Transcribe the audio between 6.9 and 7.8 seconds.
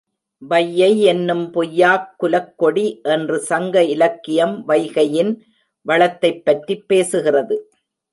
பேசுகிறது.